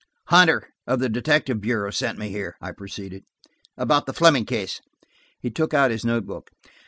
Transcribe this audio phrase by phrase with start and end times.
[0.29, 3.23] "Hunter, of the detective bureau, sent me here," I proceeded,
[3.77, 4.81] "about the Fleming case."
[5.39, 6.49] He took out his note book.